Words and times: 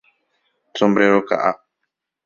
Sombrero 0.79 1.21
ka'a. 1.29 1.51